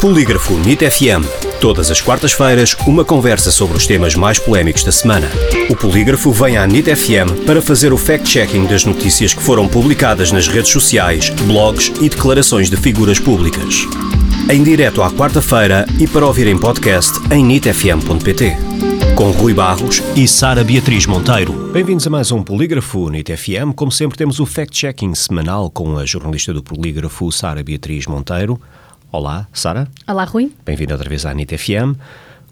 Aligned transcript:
Polígrafo 0.00 0.56
NIT 0.56 0.88
FM. 0.88 1.26
Todas 1.60 1.90
as 1.90 2.00
quartas-feiras, 2.00 2.76
uma 2.86 3.04
conversa 3.04 3.50
sobre 3.50 3.76
os 3.76 3.84
temas 3.84 4.14
mais 4.14 4.38
polémicos 4.38 4.84
da 4.84 4.92
semana. 4.92 5.28
O 5.68 5.74
Polígrafo 5.74 6.30
vem 6.30 6.56
à 6.56 6.64
NIT 6.68 6.94
FM 6.94 7.44
para 7.44 7.60
fazer 7.60 7.92
o 7.92 7.98
fact-checking 7.98 8.64
das 8.66 8.84
notícias 8.84 9.34
que 9.34 9.42
foram 9.42 9.66
publicadas 9.66 10.30
nas 10.30 10.46
redes 10.46 10.70
sociais, 10.70 11.30
blogs 11.30 11.88
e 12.00 12.08
declarações 12.08 12.70
de 12.70 12.76
figuras 12.76 13.18
públicas. 13.18 13.88
Em 14.48 14.62
direto 14.62 15.02
à 15.02 15.10
quarta-feira 15.10 15.84
e 15.98 16.06
para 16.06 16.24
ouvir 16.24 16.46
em 16.46 16.56
podcast 16.56 17.18
em 17.32 17.44
nitfm.pt. 17.44 18.56
Com 19.16 19.32
Rui 19.32 19.52
Barros 19.52 20.00
e 20.14 20.28
Sara 20.28 20.62
Beatriz 20.62 21.06
Monteiro. 21.06 21.72
Bem-vindos 21.72 22.06
a 22.06 22.10
mais 22.10 22.30
um 22.30 22.40
Polígrafo 22.40 23.10
NIT 23.10 23.36
FM. 23.36 23.74
Como 23.74 23.90
sempre, 23.90 24.16
temos 24.16 24.38
o 24.38 24.46
fact-checking 24.46 25.16
semanal 25.16 25.68
com 25.68 25.98
a 25.98 26.06
jornalista 26.06 26.54
do 26.54 26.62
Polígrafo, 26.62 27.32
Sara 27.32 27.64
Beatriz 27.64 28.06
Monteiro. 28.06 28.60
Olá, 29.10 29.48
Sara. 29.54 29.88
Olá, 30.06 30.24
Rui. 30.24 30.52
Bem-vindo 30.66 30.92
outra 30.92 31.08
vez 31.08 31.24
à 31.24 31.32
NIT 31.32 31.56
FM. 31.56 31.94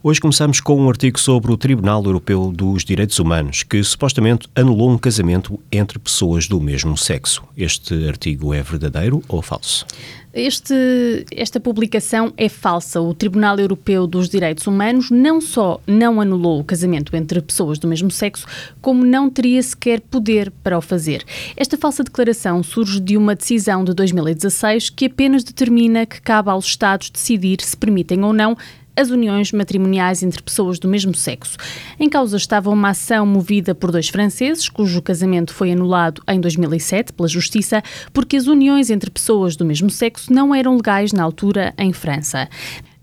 Hoje 0.09 0.21
começamos 0.21 0.61
com 0.61 0.81
um 0.81 0.89
artigo 0.89 1.19
sobre 1.19 1.51
o 1.51 1.57
Tribunal 1.57 2.01
Europeu 2.05 2.53
dos 2.55 2.85
Direitos 2.85 3.19
Humanos, 3.19 3.65
que 3.65 3.83
supostamente 3.83 4.49
anulou 4.55 4.89
um 4.89 4.97
casamento 4.97 5.59
entre 5.73 5.99
pessoas 5.99 6.47
do 6.47 6.61
mesmo 6.61 6.97
sexo. 6.97 7.43
Este 7.57 8.07
artigo 8.07 8.55
é 8.55 8.63
verdadeiro 8.63 9.21
ou 9.27 9.43
falso? 9.43 9.85
Este, 10.33 11.27
esta 11.33 11.59
publicação 11.59 12.33
é 12.37 12.49
falsa. 12.49 13.01
O 13.01 13.15
Tribunal 13.15 13.59
Europeu 13.59 14.07
dos 14.07 14.29
Direitos 14.29 14.69
Humanos 14.69 15.11
não 15.11 15.41
só 15.41 15.81
não 15.89 16.21
anulou 16.21 16.61
o 16.61 16.65
casamento 16.65 17.17
entre 17.17 17.41
pessoas 17.41 17.77
do 17.77 17.89
mesmo 17.89 18.11
sexo, 18.11 18.47
como 18.81 19.05
não 19.05 19.29
teria 19.29 19.61
sequer 19.61 20.01
poder 20.03 20.53
para 20.63 20.79
o 20.79 20.81
fazer. 20.81 21.25
Esta 21.57 21.77
falsa 21.77 22.05
declaração 22.05 22.63
surge 22.63 23.01
de 23.01 23.17
uma 23.17 23.35
decisão 23.35 23.83
de 23.83 23.93
2016 23.93 24.89
que 24.89 25.07
apenas 25.07 25.43
determina 25.43 26.07
que 26.07 26.21
cabe 26.21 26.49
aos 26.49 26.67
Estados 26.67 27.11
decidir 27.11 27.61
se 27.61 27.77
permitem 27.77 28.23
ou 28.23 28.33
não 28.33 28.57
as 28.97 29.11
uniões 29.11 29.53
matrimoniais 29.53 30.23
entre 30.23 30.43
pessoas 30.43 30.79
do 30.79 30.89
mesmo 30.89 31.15
sexo. 31.15 31.57
Em 32.01 32.09
causa 32.09 32.37
estava 32.37 32.71
uma 32.71 32.91
ação 32.91 33.27
movida 33.27 33.75
por 33.75 33.93
dois 33.93 34.09
franceses, 34.09 34.69
cujo 34.69 35.03
casamento 35.03 35.53
foi 35.53 35.73
anulado 35.73 36.23
em 36.27 36.41
2007 36.41 37.13
pela 37.13 37.29
Justiça, 37.29 37.83
porque 38.13 38.37
as 38.37 38.47
uniões 38.47 38.91
entre 38.91 39.11
pessoas 39.11 39.55
do 39.55 39.65
mesmo 39.65 39.91
sexo 39.91 40.33
não 40.33 40.55
eram 40.55 40.77
legais 40.77 41.13
na 41.13 41.23
altura 41.23 41.75
em 41.77 41.93
França. 41.93 42.49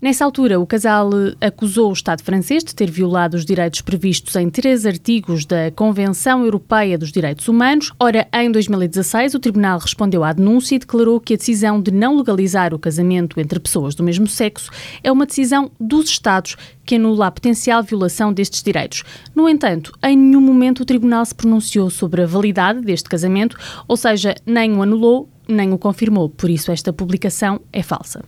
Nessa 0.04 0.22
altura, 0.22 0.60
o 0.60 0.66
casal 0.66 1.08
acusou 1.40 1.88
o 1.88 1.94
Estado 1.94 2.22
francês 2.22 2.62
de 2.62 2.74
ter 2.74 2.90
violado 2.90 3.38
os 3.38 3.44
direitos 3.46 3.80
previstos 3.80 4.36
em 4.36 4.50
três 4.50 4.84
artigos 4.84 5.46
da 5.46 5.70
Convenção 5.70 6.44
Europeia 6.44 6.98
dos 6.98 7.10
Direitos 7.10 7.48
Humanos. 7.48 7.90
Ora, 7.98 8.28
em 8.34 8.52
2016, 8.52 9.32
o 9.32 9.38
Tribunal 9.38 9.78
respondeu 9.78 10.22
à 10.22 10.34
denúncia 10.34 10.76
e 10.76 10.78
declarou 10.78 11.18
que 11.18 11.32
a 11.32 11.36
decisão 11.38 11.80
de 11.80 11.90
não 11.90 12.18
legalizar 12.18 12.74
o 12.74 12.78
casamento 12.78 13.40
entre 13.40 13.58
pessoas 13.58 13.94
do 13.94 14.04
mesmo 14.04 14.26
sexo 14.26 14.70
é 15.02 15.10
uma 15.10 15.24
decisão 15.24 15.70
dos 15.80 16.10
Estados 16.10 16.54
que 16.84 16.96
anula 16.96 17.28
a 17.28 17.30
potencial 17.30 17.82
violação 17.82 18.30
destes 18.30 18.62
direitos. 18.62 19.04
No 19.34 19.48
entanto, 19.48 19.90
em 20.04 20.18
nenhum 20.18 20.42
momento 20.42 20.80
o 20.80 20.84
Tribunal 20.84 21.24
se 21.24 21.34
pronunciou 21.34 21.88
sobre 21.88 22.20
a 22.20 22.26
validade 22.26 22.82
deste 22.82 23.08
casamento, 23.08 23.56
ou 23.88 23.96
seja, 23.96 24.34
nem 24.44 24.70
o 24.76 24.82
anulou 24.82 25.30
nem 25.48 25.72
o 25.72 25.78
confirmou. 25.78 26.28
Por 26.28 26.50
isso, 26.50 26.72
esta 26.72 26.92
publicação 26.92 27.60
é 27.72 27.82
falsa. 27.82 28.22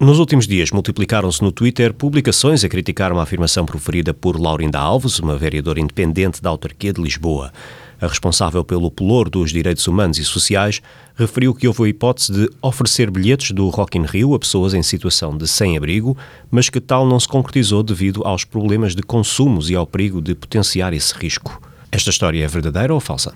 Nos 0.00 0.18
últimos 0.18 0.46
dias, 0.46 0.70
multiplicaram-se 0.70 1.42
no 1.42 1.52
Twitter 1.52 1.92
publicações 1.92 2.64
a 2.64 2.70
criticar 2.70 3.12
uma 3.12 3.22
afirmação 3.22 3.66
proferida 3.66 4.14
por 4.14 4.40
Laurinda 4.40 4.78
Alves, 4.78 5.18
uma 5.18 5.36
vereadora 5.36 5.78
independente 5.78 6.40
da 6.40 6.48
autarquia 6.48 6.90
de 6.90 7.02
Lisboa. 7.02 7.52
A 8.00 8.06
responsável 8.06 8.64
pelo 8.64 8.90
pelour 8.90 9.28
dos 9.28 9.50
direitos 9.50 9.86
humanos 9.86 10.16
e 10.16 10.24
sociais 10.24 10.80
referiu 11.14 11.54
que 11.54 11.68
houve 11.68 11.84
a 11.84 11.88
hipótese 11.88 12.32
de 12.32 12.50
oferecer 12.62 13.10
bilhetes 13.10 13.50
do 13.50 13.68
Rock 13.68 13.98
in 13.98 14.06
Rio 14.06 14.32
a 14.32 14.38
pessoas 14.38 14.72
em 14.72 14.82
situação 14.82 15.36
de 15.36 15.46
sem-abrigo, 15.46 16.16
mas 16.50 16.70
que 16.70 16.80
tal 16.80 17.06
não 17.06 17.20
se 17.20 17.28
concretizou 17.28 17.82
devido 17.82 18.22
aos 18.24 18.42
problemas 18.42 18.94
de 18.94 19.02
consumos 19.02 19.68
e 19.68 19.76
ao 19.76 19.86
perigo 19.86 20.22
de 20.22 20.34
potenciar 20.34 20.94
esse 20.94 21.12
risco. 21.12 21.60
Esta 21.92 22.08
história 22.08 22.42
é 22.42 22.48
verdadeira 22.48 22.94
ou 22.94 23.00
falsa? 23.00 23.34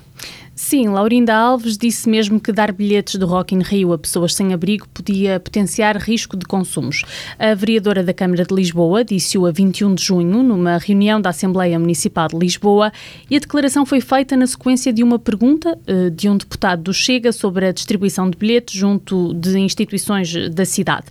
Sim, 0.56 0.88
Laurinda 0.88 1.34
Alves 1.34 1.76
disse 1.76 2.08
mesmo 2.08 2.38
que 2.38 2.52
dar 2.52 2.70
bilhetes 2.70 3.16
do 3.16 3.26
Rock 3.26 3.56
in 3.56 3.60
Rio 3.60 3.92
a 3.92 3.98
pessoas 3.98 4.32
sem 4.32 4.54
abrigo 4.54 4.88
podia 4.88 5.40
potenciar 5.40 5.96
risco 5.96 6.36
de 6.36 6.46
consumos. 6.46 7.02
A 7.40 7.54
vereadora 7.54 8.04
da 8.04 8.14
Câmara 8.14 8.44
de 8.44 8.54
Lisboa 8.54 9.04
disse-o 9.04 9.46
a 9.46 9.50
21 9.50 9.96
de 9.96 10.04
junho, 10.04 10.44
numa 10.44 10.78
reunião 10.78 11.20
da 11.20 11.30
Assembleia 11.30 11.76
Municipal 11.76 12.28
de 12.28 12.38
Lisboa, 12.38 12.92
e 13.28 13.34
a 13.34 13.40
declaração 13.40 13.84
foi 13.84 14.00
feita 14.00 14.36
na 14.36 14.46
sequência 14.46 14.92
de 14.92 15.02
uma 15.02 15.18
pergunta 15.18 15.76
uh, 15.88 16.10
de 16.12 16.28
um 16.28 16.36
deputado 16.36 16.84
do 16.84 16.94
Chega 16.94 17.32
sobre 17.32 17.66
a 17.66 17.72
distribuição 17.72 18.30
de 18.30 18.38
bilhetes 18.38 18.78
junto 18.78 19.34
de 19.34 19.58
instituições 19.58 20.50
da 20.50 20.64
cidade. 20.64 21.06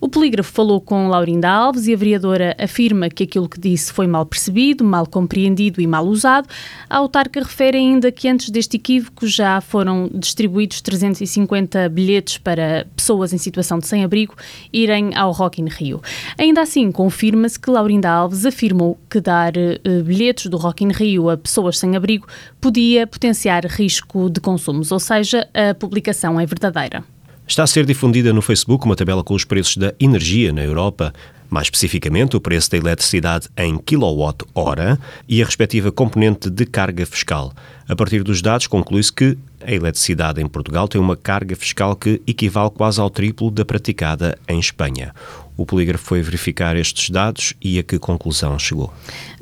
O 0.00 0.08
polígrafo 0.08 0.50
falou 0.50 0.80
com 0.80 1.08
Laurinda 1.08 1.50
Alves 1.50 1.86
e 1.86 1.92
a 1.92 1.96
vereadora 1.96 2.56
afirma 2.58 3.10
que 3.10 3.24
aquilo 3.24 3.46
que 3.46 3.60
disse 3.60 3.92
foi 3.92 4.06
mal 4.06 4.24
percebido, 4.24 4.82
mal 4.82 5.06
compreendido 5.06 5.82
e 5.82 5.86
mal 5.86 6.06
usado. 6.06 6.48
A 6.88 6.96
autarca 6.96 7.40
refere 7.40 7.76
ainda 7.76 8.10
que 8.10 8.26
antes 8.26 8.48
deste 8.48 8.78
já 9.22 9.60
foram 9.60 10.10
distribuídos 10.14 10.80
350 10.80 11.88
bilhetes 11.88 12.38
para 12.38 12.86
pessoas 12.94 13.32
em 13.32 13.38
situação 13.38 13.78
de 13.78 13.86
sem-abrigo 13.86 14.34
irem 14.72 15.14
ao 15.14 15.32
Rock 15.32 15.60
in 15.60 15.68
Rio. 15.68 16.00
Ainda 16.38 16.62
assim, 16.62 16.90
confirma-se 16.92 17.58
que 17.58 17.70
Laurinda 17.70 18.10
Alves 18.10 18.46
afirmou 18.46 18.98
que 19.10 19.20
dar 19.20 19.52
uh, 19.56 20.02
bilhetes 20.04 20.46
do 20.46 20.56
Rock 20.56 20.84
in 20.84 20.92
Rio 20.92 21.30
a 21.30 21.36
pessoas 21.36 21.78
sem 21.78 21.96
abrigo 21.96 22.26
podia 22.60 23.06
potenciar 23.06 23.64
risco 23.66 24.30
de 24.30 24.40
consumos, 24.40 24.92
ou 24.92 25.00
seja, 25.00 25.48
a 25.54 25.74
publicação 25.74 26.38
é 26.40 26.46
verdadeira. 26.46 27.04
Está 27.48 27.62
a 27.62 27.66
ser 27.66 27.86
difundida 27.86 28.32
no 28.32 28.42
Facebook 28.42 28.84
uma 28.84 28.96
tabela 28.96 29.22
com 29.22 29.32
os 29.32 29.44
preços 29.44 29.76
da 29.76 29.94
energia 30.00 30.52
na 30.52 30.64
Europa 30.64 31.12
mais 31.50 31.66
especificamente 31.66 32.36
o 32.36 32.40
preço 32.40 32.70
da 32.70 32.76
eletricidade 32.76 33.48
em 33.56 33.78
quilowatt-hora 33.78 34.98
e 35.28 35.42
a 35.42 35.44
respectiva 35.44 35.92
componente 35.92 36.50
de 36.50 36.66
carga 36.66 37.04
fiscal. 37.06 37.52
A 37.88 37.94
partir 37.94 38.22
dos 38.22 38.42
dados, 38.42 38.66
conclui-se 38.66 39.12
que 39.12 39.38
a 39.66 39.72
eletricidade 39.72 40.40
em 40.40 40.46
Portugal 40.46 40.86
tem 40.86 41.00
uma 41.00 41.16
carga 41.16 41.56
fiscal 41.56 41.96
que 41.96 42.22
equivale 42.26 42.70
quase 42.70 43.00
ao 43.00 43.10
triplo 43.10 43.50
da 43.50 43.64
praticada 43.64 44.38
em 44.48 44.60
Espanha. 44.60 45.12
O 45.56 45.64
polígrafo 45.64 46.04
foi 46.04 46.20
verificar 46.20 46.76
estes 46.76 47.08
dados 47.08 47.54
e 47.62 47.78
a 47.78 47.82
que 47.82 47.98
conclusão 47.98 48.58
chegou? 48.58 48.92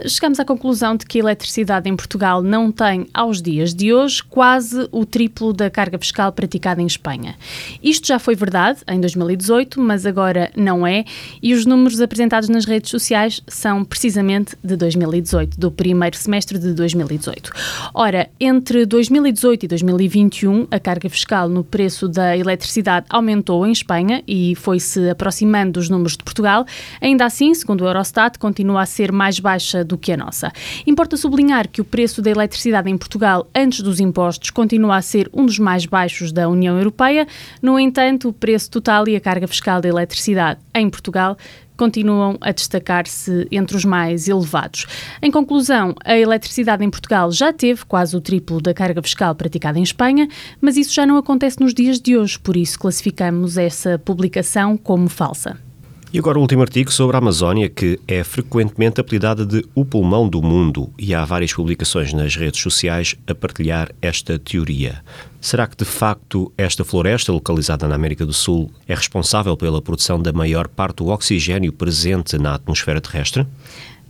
Chegamos 0.06 0.38
à 0.38 0.44
conclusão 0.44 0.96
de 0.96 1.04
que 1.04 1.18
a 1.18 1.22
eletricidade 1.22 1.90
em 1.90 1.96
Portugal 1.96 2.40
não 2.40 2.70
tem, 2.70 3.08
aos 3.12 3.42
dias 3.42 3.74
de 3.74 3.92
hoje, 3.92 4.22
quase 4.22 4.88
o 4.92 5.04
triplo 5.04 5.52
da 5.52 5.68
carga 5.68 5.98
fiscal 5.98 6.30
praticada 6.30 6.80
em 6.80 6.86
Espanha. 6.86 7.34
Isto 7.82 8.06
já 8.06 8.20
foi 8.20 8.36
verdade 8.36 8.80
em 8.86 9.00
2018, 9.00 9.80
mas 9.80 10.06
agora 10.06 10.52
não 10.56 10.86
é, 10.86 11.04
e 11.42 11.52
os 11.52 11.66
números 11.66 12.00
apresentados 12.00 12.48
nas 12.48 12.64
redes 12.64 12.91
sociais 12.91 13.42
são 13.48 13.84
precisamente 13.84 14.56
de 14.62 14.76
2018, 14.76 15.58
do 15.58 15.70
primeiro 15.72 16.16
semestre 16.16 16.60
de 16.60 16.74
2018. 16.74 17.50
Ora, 17.92 18.30
entre 18.38 18.86
2018 18.86 19.64
e 19.64 19.68
2021, 20.14 20.69
a 20.70 20.78
carga 20.78 21.10
fiscal 21.10 21.48
no 21.48 21.64
preço 21.64 22.06
da 22.06 22.36
eletricidade 22.36 23.06
aumentou 23.10 23.66
em 23.66 23.72
Espanha 23.72 24.22
e 24.28 24.54
foi-se 24.54 25.10
aproximando 25.10 25.72
dos 25.72 25.88
números 25.88 26.16
de 26.16 26.22
Portugal. 26.22 26.64
Ainda 27.00 27.25
assim, 27.25 27.52
segundo 27.52 27.80
o 27.80 27.86
Eurostat, 27.86 28.38
continua 28.38 28.82
a 28.82 28.86
ser 28.86 29.10
mais 29.10 29.41
baixa 29.41 29.84
do 29.84 29.98
que 29.98 30.12
a 30.12 30.16
nossa. 30.16 30.53
Importa 30.86 31.16
sublinhar 31.16 31.69
que 31.69 31.80
o 31.80 31.84
preço 31.84 32.22
da 32.22 32.30
eletricidade 32.30 32.88
em 32.88 32.97
Portugal, 32.97 33.48
antes 33.54 33.80
dos 33.80 33.98
impostos, 33.98 34.50
continua 34.50 34.97
a 34.97 35.03
ser 35.03 35.28
um 35.32 35.44
dos 35.44 35.58
mais 35.58 35.84
baixos 35.84 36.30
da 36.30 36.48
União 36.48 36.78
Europeia. 36.78 37.26
No 37.60 37.78
entanto, 37.78 38.28
o 38.28 38.32
preço 38.32 38.70
total 38.70 39.08
e 39.08 39.16
a 39.16 39.20
carga 39.20 39.48
fiscal 39.48 39.80
da 39.80 39.88
eletricidade 39.88 40.60
em 40.72 40.88
Portugal 40.88 41.36
continuam 41.76 42.36
a 42.40 42.52
destacar-se 42.52 43.46
entre 43.50 43.76
os 43.76 43.84
mais 43.84 44.28
elevados. 44.28 44.86
Em 45.22 45.30
conclusão, 45.30 45.94
a 46.04 46.16
eletricidade 46.16 46.84
em 46.84 46.90
Portugal 46.90 47.30
já 47.32 47.52
teve 47.52 47.84
quase 47.84 48.16
o 48.16 48.20
triplo 48.20 48.60
da 48.60 48.74
carga 48.74 49.02
fiscal 49.02 49.34
praticada 49.34 49.78
em 49.78 49.82
Espanha, 49.82 50.28
mas 50.60 50.76
isso 50.76 50.94
já 50.94 51.04
não 51.04 51.16
acontece 51.16 51.60
nos 51.60 51.74
dias 51.74 52.00
de 52.00 52.16
hoje, 52.16 52.38
por 52.38 52.56
isso 52.56 52.78
classificamos 52.78 53.58
essa 53.58 53.98
publicação 53.98 54.76
como 54.76 55.08
falsa. 55.08 55.58
E 56.14 56.19
agora 56.20 56.38
o 56.38 56.42
último 56.42 56.62
artigo 56.62 56.92
sobre 56.92 57.16
a 57.16 57.18
Amazónia, 57.18 57.68
que 57.68 57.98
é 58.06 58.22
frequentemente 58.22 59.00
apelidada 59.00 59.44
de 59.44 59.65
o 59.74 59.84
pulmão 59.84 60.28
do 60.28 60.41
mundo, 60.41 60.89
e 60.97 61.12
há 61.12 61.24
várias 61.24 61.53
publicações 61.53 62.12
nas 62.12 62.36
redes 62.36 62.60
sociais 62.60 63.16
a 63.27 63.34
partilhar 63.34 63.91
esta 64.00 64.39
teoria. 64.39 65.03
Será 65.41 65.66
que 65.66 65.77
de 65.77 65.84
facto 65.84 66.53
esta 66.56 66.84
floresta, 66.84 67.33
localizada 67.33 67.89
na 67.89 67.97
América 67.97 68.24
do 68.24 68.33
Sul, 68.33 68.71
é 68.86 68.94
responsável 68.94 69.56
pela 69.56 69.83
produção 69.83 70.22
da 70.22 70.33
maior 70.33 70.68
parte 70.68 70.98
do 70.98 71.09
oxigênio 71.09 71.72
presente 71.72 72.39
na 72.39 72.54
atmosfera 72.54 73.00
terrestre? 73.00 73.44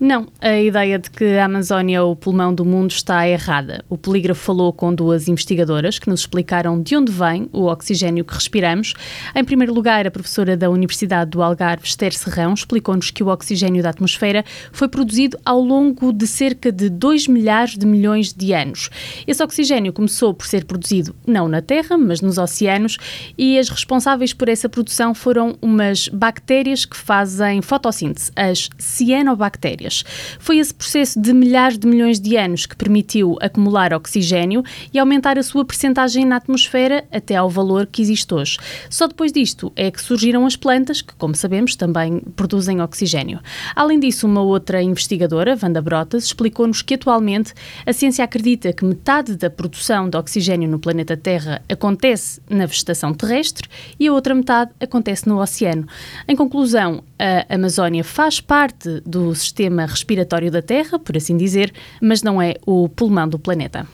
Não, 0.00 0.26
a 0.40 0.58
ideia 0.58 0.98
de 0.98 1.08
que 1.08 1.24
a 1.38 1.44
Amazónia 1.44 1.98
é 1.98 2.02
o 2.02 2.16
pulmão 2.16 2.52
do 2.52 2.64
mundo 2.64 2.90
está 2.90 3.28
errada. 3.28 3.84
O 3.88 3.96
polígrafo 3.96 4.42
falou 4.42 4.72
com 4.72 4.92
duas 4.92 5.28
investigadoras 5.28 6.00
que 6.00 6.08
nos 6.10 6.20
explicaram 6.20 6.82
de 6.82 6.96
onde 6.96 7.12
vem 7.12 7.48
o 7.52 7.66
oxigênio 7.66 8.24
que 8.24 8.34
respiramos. 8.34 8.92
Em 9.36 9.44
primeiro 9.44 9.72
lugar, 9.72 10.04
a 10.04 10.10
professora 10.10 10.56
da 10.56 10.68
Universidade 10.68 11.30
do 11.30 11.42
Algarve, 11.42 11.86
Esther 11.86 12.12
Serrão, 12.12 12.54
explicou-nos 12.54 13.12
que 13.12 13.22
o 13.22 13.28
oxigênio 13.28 13.84
da 13.84 13.90
atmosfera 13.90 14.44
foi 14.72 14.88
produzido 14.88 15.38
ao 15.44 15.60
longo 15.60 16.12
de 16.12 16.26
cerca 16.26 16.72
de 16.72 16.90
2 16.90 17.28
milhares 17.28 17.78
de 17.78 17.86
milhões 17.86 18.32
de 18.32 18.52
anos. 18.52 18.90
Esse 19.28 19.44
oxigênio 19.44 19.92
começou 19.92 20.34
por 20.34 20.46
ser 20.46 20.64
produzido 20.64 21.14
não 21.24 21.46
na 21.46 21.62
Terra, 21.62 21.96
mas 21.96 22.20
nos 22.20 22.36
oceanos, 22.36 22.98
e 23.38 23.56
as 23.58 23.68
responsáveis 23.68 24.32
por 24.32 24.48
essa 24.48 24.68
produção 24.68 25.14
foram 25.14 25.56
umas 25.62 26.08
bactérias 26.08 26.84
que 26.84 26.96
fazem 26.96 27.62
fotossíntese, 27.62 28.32
as 28.34 28.68
cianobactérias 28.76 29.83
bactérias. 29.84 30.04
Foi 30.38 30.58
esse 30.58 30.72
processo 30.72 31.20
de 31.20 31.32
milhares 31.32 31.78
de 31.78 31.86
milhões 31.86 32.20
de 32.20 32.36
anos 32.36 32.66
que 32.66 32.76
permitiu 32.76 33.36
acumular 33.40 33.92
oxigênio 33.92 34.62
e 34.92 34.98
aumentar 34.98 35.38
a 35.38 35.42
sua 35.42 35.64
percentagem 35.64 36.24
na 36.24 36.36
atmosfera 36.36 37.04
até 37.12 37.36
ao 37.36 37.50
valor 37.50 37.86
que 37.86 38.02
existe 38.02 38.32
hoje. 38.32 38.58
Só 38.88 39.06
depois 39.06 39.32
disto 39.32 39.72
é 39.76 39.90
que 39.90 40.00
surgiram 40.00 40.46
as 40.46 40.56
plantas, 40.56 41.02
que, 41.02 41.14
como 41.14 41.34
sabemos, 41.34 41.76
também 41.76 42.20
produzem 42.34 42.80
oxigênio. 42.80 43.40
Além 43.76 44.00
disso, 44.00 44.26
uma 44.26 44.40
outra 44.40 44.82
investigadora, 44.82 45.58
Wanda 45.60 45.82
Brotas, 45.82 46.24
explicou-nos 46.24 46.82
que 46.82 46.94
atualmente 46.94 47.52
a 47.84 47.92
ciência 47.92 48.24
acredita 48.24 48.72
que 48.72 48.84
metade 48.84 49.36
da 49.36 49.50
produção 49.50 50.08
de 50.08 50.16
oxigênio 50.16 50.68
no 50.68 50.78
planeta 50.78 51.16
Terra 51.16 51.62
acontece 51.68 52.40
na 52.48 52.66
vegetação 52.66 53.12
terrestre 53.12 53.68
e 53.98 54.08
a 54.08 54.12
outra 54.12 54.34
metade 54.34 54.70
acontece 54.80 55.28
no 55.28 55.40
oceano. 55.40 55.86
Em 56.26 56.36
conclusão, 56.36 57.02
a 57.24 57.54
Amazónia 57.54 58.04
faz 58.04 58.38
parte 58.38 59.00
do 59.06 59.34
sistema 59.34 59.86
respiratório 59.86 60.50
da 60.50 60.60
Terra, 60.60 60.98
por 60.98 61.16
assim 61.16 61.38
dizer, 61.38 61.72
mas 62.00 62.22
não 62.22 62.40
é 62.40 62.56
o 62.66 62.86
pulmão 62.86 63.26
do 63.26 63.38
planeta. 63.38 63.86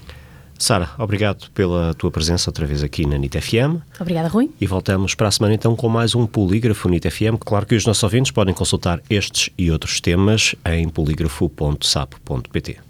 Sara, 0.59 0.91
obrigado 0.99 1.50
pela 1.53 1.94
tua 1.94 2.11
presença 2.11 2.50
outra 2.50 2.67
vez 2.67 2.82
aqui 2.82 3.06
na 3.06 3.17
NIT 3.17 3.41
FM. 3.41 3.81
Obrigada, 3.99 4.29
Rui. 4.29 4.50
E 4.61 4.67
voltamos 4.67 5.15
para 5.15 5.29
a 5.29 5.31
semana 5.31 5.55
então 5.55 5.75
com 5.75 5.88
mais 5.88 6.15
um 6.15 6.27
Polígrafo 6.27 6.88
NIT 6.88 7.09
FM. 7.09 7.38
Claro 7.41 7.65
que 7.65 7.77
os 7.77 7.87
nossos 7.87 8.03
ouvintes 8.03 8.31
podem 8.31 8.53
consultar 8.53 9.00
estes 9.09 9.49
e 9.56 9.71
outros 9.71 10.00
temas 10.00 10.55
em 10.67 10.87
polígrafo.sapo.pt. 10.88 12.89